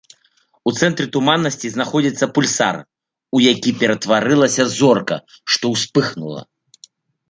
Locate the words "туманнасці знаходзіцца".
1.17-2.29